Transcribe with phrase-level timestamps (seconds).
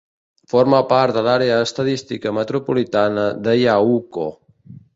[0.53, 4.31] Forma part de l'Àrea Estadística Metropolitana de Yauco.